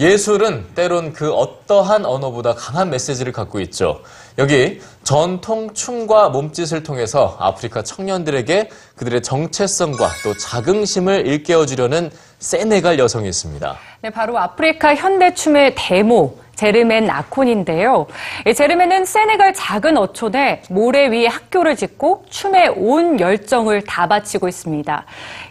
예술은 0.00 0.68
때론 0.74 1.12
그 1.12 1.30
어떠한 1.30 2.06
언어보다 2.06 2.54
강한 2.54 2.88
메시지를 2.88 3.34
갖고 3.34 3.60
있죠. 3.60 4.00
여기 4.38 4.80
전통 5.04 5.74
춤과 5.74 6.30
몸짓을 6.30 6.82
통해서 6.82 7.36
아프리카 7.38 7.82
청년들에게 7.82 8.70
그들의 8.96 9.20
정체성과 9.20 10.08
또 10.24 10.34
자긍심을 10.38 11.26
일깨워주려는 11.26 12.10
세네갈 12.38 12.98
여성이 12.98 13.28
있습니다. 13.28 13.76
네, 14.00 14.08
바로 14.08 14.38
아프리카 14.38 14.94
현대춤의 14.94 15.74
데모, 15.76 16.38
제르멘 16.54 17.10
아콘인데요. 17.10 18.06
이 18.46 18.54
제르멘은 18.54 19.04
세네갈 19.04 19.52
작은 19.52 19.98
어촌에 19.98 20.62
모래 20.70 21.08
위에 21.08 21.26
학교를 21.26 21.76
짓고 21.76 22.24
춤에 22.30 22.68
온 22.68 23.20
열정을 23.20 23.84
다 23.84 24.08
바치고 24.08 24.48
있습니다. 24.48 25.04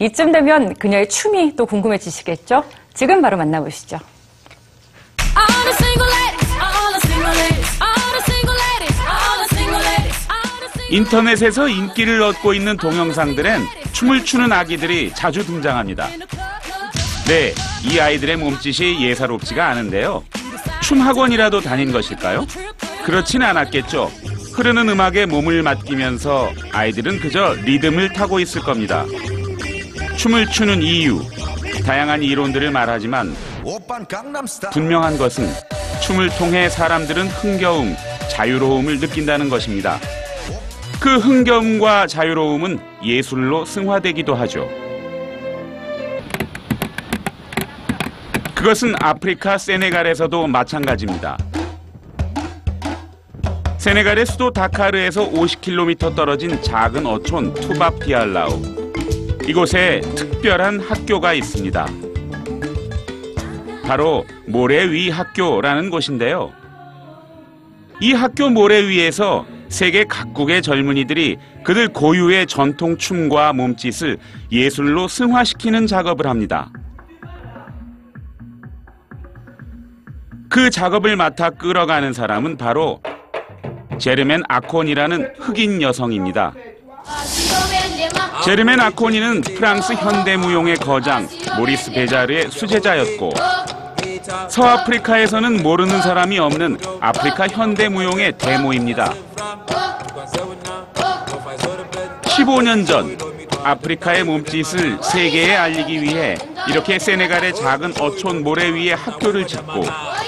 이쯤 0.00 0.32
되면 0.32 0.74
그녀의 0.74 1.08
춤이 1.08 1.54
또 1.54 1.64
궁금해지시겠죠? 1.64 2.64
지금 2.92 3.22
바로 3.22 3.36
만나보시죠. 3.36 4.00
인터넷에서 10.92 11.68
인기를 11.68 12.20
얻고 12.20 12.52
있는 12.52 12.76
동영상들엔 12.76 13.62
춤을 13.92 14.26
추는 14.26 14.52
아기들이 14.52 15.10
자주 15.14 15.44
등장합니다. 15.44 16.06
네, 17.26 17.54
이 17.82 17.98
아이들의 17.98 18.36
몸짓이 18.36 19.02
예사롭지가 19.02 19.68
않은데요. 19.68 20.22
춤 20.82 21.00
학원이라도 21.00 21.62
다닌 21.62 21.92
것일까요? 21.92 22.46
그렇진 23.06 23.42
않았겠죠. 23.42 24.12
흐르는 24.52 24.90
음악에 24.90 25.24
몸을 25.24 25.62
맡기면서 25.62 26.52
아이들은 26.72 27.20
그저 27.20 27.54
리듬을 27.64 28.12
타고 28.12 28.38
있을 28.38 28.60
겁니다. 28.60 29.06
춤을 30.18 30.48
추는 30.48 30.82
이유, 30.82 31.22
다양한 31.86 32.22
이론들을 32.22 32.70
말하지만 32.70 33.34
분명한 34.72 35.16
것은 35.16 35.50
춤을 36.02 36.28
통해 36.36 36.68
사람들은 36.68 37.28
흥겨움, 37.28 37.96
자유로움을 38.30 39.00
느낀다는 39.00 39.48
것입니다. 39.48 39.98
그 41.02 41.16
흥겨움과 41.16 42.06
자유로움은 42.06 42.78
예술로 43.02 43.64
승화되기도 43.64 44.36
하죠. 44.36 44.68
그것은 48.54 48.94
아프리카 49.00 49.58
세네갈에서도 49.58 50.46
마찬가지입니다. 50.46 51.36
세네갈의 53.78 54.26
수도 54.26 54.52
다카르에서 54.52 55.28
50km 55.28 56.14
떨어진 56.14 56.62
작은 56.62 57.04
어촌 57.04 57.52
투밥 57.52 57.98
디알라우. 57.98 58.62
이곳에 59.48 60.02
특별한 60.14 60.78
학교가 60.78 61.34
있습니다. 61.34 61.84
바로 63.84 64.24
모래 64.46 64.88
위 64.88 65.10
학교라는 65.10 65.90
곳인데요. 65.90 66.52
이 68.00 68.12
학교 68.12 68.50
모래 68.50 68.86
위에서 68.86 69.44
세계 69.72 70.04
각국의 70.04 70.60
젊은이들이 70.60 71.38
그들 71.64 71.88
고유의 71.88 72.46
전통 72.46 72.98
춤과 72.98 73.54
몸짓을 73.54 74.18
예술로 74.52 75.08
승화시키는 75.08 75.86
작업을 75.86 76.26
합니다. 76.26 76.70
그 80.50 80.68
작업을 80.68 81.16
맡아 81.16 81.48
끌어가는 81.48 82.12
사람은 82.12 82.58
바로 82.58 83.00
제르멘 83.98 84.42
아콘이라는 84.46 85.36
흑인 85.38 85.80
여성입니다. 85.80 86.52
제르멘 88.44 88.78
아코니는 88.78 89.40
프랑스 89.40 89.94
현대무용의 89.94 90.76
거장 90.76 91.26
모리스 91.56 91.92
베자르의 91.92 92.50
수제자였고 92.50 93.30
서아프리카에서는 94.50 95.62
모르는 95.62 96.02
사람이 96.02 96.38
없는 96.38 96.76
아프리카 97.00 97.48
현대무용의 97.48 98.36
데모입니다. 98.36 99.14
15년 102.36 102.86
전 102.86 103.04
아프리카의 103.64 104.24
몸짓을 104.24 105.02
세계에 105.02 105.54
알리기 105.56 106.00
위해 106.02 106.34
이렇게 106.68 106.98
세네갈의 106.98 107.54
작은 107.54 107.90
어촌 108.00 108.42
모래 108.42 108.70
위에 108.70 108.92
학교를 108.94 109.46
짓고 109.46 109.82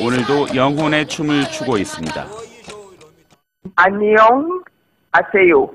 오늘도 0.00 0.54
영혼의 0.54 1.06
춤을 1.08 1.44
추고 1.50 1.76
있습니다. 1.76 2.24
Anyang 3.86 4.62
Aseo. 5.12 5.70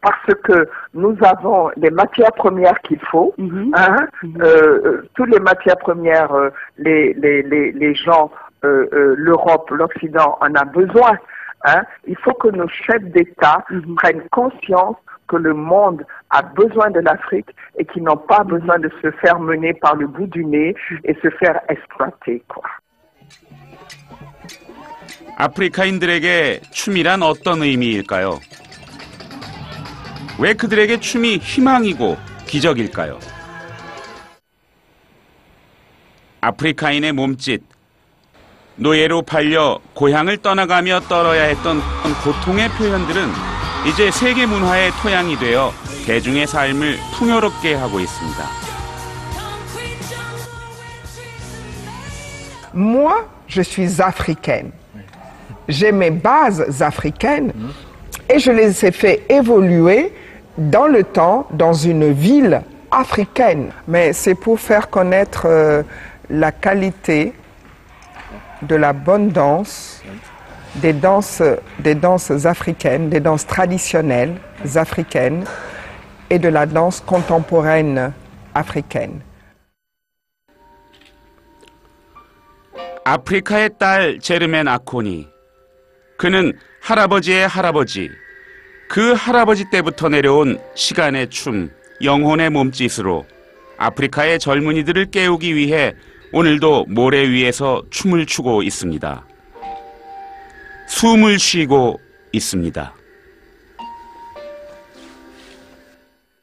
Parce 0.00 0.34
que 0.44 0.66
nous 0.94 1.16
avons 1.22 1.70
les 1.76 1.90
matières 1.90 2.32
premières 2.36 2.78
qu'il 2.82 3.00
faut. 3.10 3.34
hein. 3.74 4.06
Euh, 4.40 4.80
euh, 4.84 5.02
toutes 5.14 5.30
les 5.30 5.40
matières 5.40 5.78
premières, 5.78 6.32
euh, 6.32 6.50
les, 6.78 7.12
les, 7.14 7.42
les, 7.42 7.72
les 7.72 7.94
gens, 7.94 8.30
euh, 8.64 8.86
euh, 8.92 9.14
l'Europe, 9.18 9.68
l'Occident 9.70 10.38
en 10.40 10.54
a 10.54 10.64
besoin. 10.64 11.18
hein. 11.64 11.82
Il 12.06 12.16
faut 12.18 12.34
que 12.34 12.48
nos 12.48 12.68
chefs 12.68 13.02
d'État 13.10 13.64
prennent 13.96 14.22
conscience 14.30 14.96
que 15.28 15.36
le 15.36 15.54
monde 15.54 16.04
a 16.30 16.42
besoin 16.42 16.90
de 16.90 17.00
l'Afrique 17.00 17.50
et 17.78 17.84
qu'ils 17.84 18.02
n'ont 18.02 18.16
pas 18.16 18.44
besoin 18.44 18.78
de 18.78 18.90
se 19.02 19.10
faire 19.22 19.38
mener 19.40 19.74
par 19.74 19.94
le 19.96 20.06
bout 20.06 20.26
du 20.26 20.44
nez 20.44 20.74
et 21.04 21.14
se 21.22 21.30
faire 21.38 21.60
exploiter. 21.68 22.42
Quoi. 22.48 22.62
아프리카인들에게 25.38 26.62
춤이란 26.70 27.22
어떤 27.22 27.62
의미일까요? 27.62 28.40
왜 30.38 30.54
그들에게 30.54 30.98
춤이 30.98 31.36
희망이고 31.38 32.16
기적일까요? 32.46 33.18
아프리카인의 36.40 37.12
몸짓, 37.12 37.62
노예로 38.76 39.22
팔려 39.22 39.80
고향을 39.94 40.38
떠나가며 40.38 41.00
떨어야 41.00 41.44
했던 41.44 41.80
고통의 42.24 42.68
표현들은 42.70 43.22
이제 43.87 44.11
세계 44.11 44.45
문화의 44.45 44.91
토양이 45.01 45.37
되어 45.37 45.71
대중의 46.05 46.47
삶을 46.47 46.97
풍요롭게 47.13 47.75
하고 47.75 47.99
있습니다. 47.99 48.43
concrete 49.33 50.01
jungle. 50.03 50.51
Moi, 52.73 53.13
je 53.47 53.61
suis 53.61 54.01
africaine. 54.01 54.71
J'ai 55.67 55.91
mes 55.91 56.11
bases 56.11 56.81
africaines 56.81 57.53
et 58.29 58.39
je 58.39 58.51
les 58.51 58.85
ai 58.85 58.91
fait 58.91 59.25
évoluer 59.29 60.13
dans 60.57 60.87
le 60.87 61.03
temps 61.03 61.47
dans 61.51 61.73
une 61.73 62.11
ville 62.11 62.61
africaine. 62.91 63.71
Mais 63.87 64.13
c'est 64.13 64.35
pour 64.35 64.59
faire 64.59 64.89
connaître 64.89 65.43
euh, 65.45 65.83
la 66.29 66.51
qualité 66.51 67.33
de 68.61 68.75
la 68.75 68.93
bonne 68.93 69.29
danse, 69.29 70.03
Des 70.82 70.92
danses, 70.92 71.42
des 71.78 71.94
danses 71.94 72.46
africaines, 72.46 73.08
des 73.10 73.20
danses 73.20 73.46
traditionnelles 73.46 74.36
africaines 74.74 75.44
et 76.30 76.38
de 76.38 76.48
la 76.48 76.66
danse 76.66 77.00
contemporaine 77.00 78.12
africaine. 78.54 79.20
아프리카의 83.04 83.70
딸 83.78 84.18
제르멘 84.20 84.66
아코니. 84.66 85.28
그는 86.18 86.52
할아버지의 86.80 87.46
할아버지. 87.46 88.10
그 88.88 89.12
할아버지 89.12 89.70
때부터 89.70 90.08
내려온 90.08 90.58
시간의 90.74 91.30
춤, 91.30 91.70
영혼의 92.02 92.50
몸짓으로 92.50 93.24
아프리카의 93.78 94.38
젊은이들을 94.38 95.10
깨우기 95.12 95.54
위해 95.54 95.92
오늘도 96.32 96.86
모래 96.88 97.28
위에서 97.28 97.82
춤을 97.90 98.26
추고 98.26 98.62
있습니다. 98.62 99.24
숨을 100.96 101.38
쉬고 101.38 102.00
있습니다. 102.32 102.94